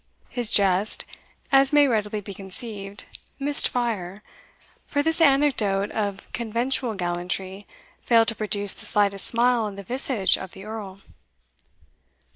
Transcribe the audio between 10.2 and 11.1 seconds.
of the Earl.